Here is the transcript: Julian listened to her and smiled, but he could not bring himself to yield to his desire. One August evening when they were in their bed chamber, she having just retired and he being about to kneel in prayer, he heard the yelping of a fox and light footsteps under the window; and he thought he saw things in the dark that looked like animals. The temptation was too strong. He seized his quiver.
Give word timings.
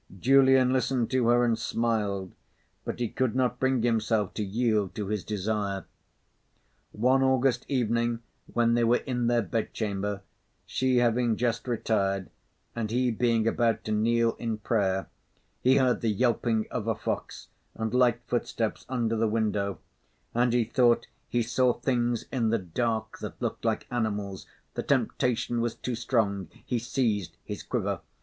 Julian 0.19 0.73
listened 0.73 1.11
to 1.11 1.27
her 1.27 1.45
and 1.45 1.55
smiled, 1.55 2.33
but 2.85 2.97
he 2.99 3.07
could 3.07 3.35
not 3.35 3.59
bring 3.59 3.83
himself 3.83 4.33
to 4.33 4.43
yield 4.43 4.95
to 4.95 5.09
his 5.09 5.23
desire. 5.23 5.85
One 6.91 7.21
August 7.21 7.67
evening 7.67 8.23
when 8.51 8.73
they 8.73 8.83
were 8.83 9.03
in 9.05 9.27
their 9.27 9.43
bed 9.43 9.73
chamber, 9.75 10.23
she 10.65 10.97
having 10.97 11.35
just 11.37 11.67
retired 11.67 12.31
and 12.75 12.89
he 12.89 13.11
being 13.11 13.47
about 13.47 13.83
to 13.83 13.91
kneel 13.91 14.33
in 14.39 14.57
prayer, 14.57 15.07
he 15.61 15.75
heard 15.77 16.01
the 16.01 16.09
yelping 16.09 16.65
of 16.71 16.87
a 16.87 16.95
fox 16.95 17.49
and 17.75 17.93
light 17.93 18.21
footsteps 18.25 18.87
under 18.89 19.15
the 19.15 19.27
window; 19.27 19.77
and 20.33 20.51
he 20.53 20.63
thought 20.63 21.05
he 21.29 21.43
saw 21.43 21.73
things 21.73 22.25
in 22.31 22.49
the 22.49 22.57
dark 22.57 23.19
that 23.19 23.39
looked 23.39 23.65
like 23.65 23.85
animals. 23.91 24.47
The 24.73 24.81
temptation 24.81 25.61
was 25.61 25.75
too 25.75 25.93
strong. 25.93 26.47
He 26.65 26.79
seized 26.79 27.37
his 27.43 27.61
quiver. 27.61 27.99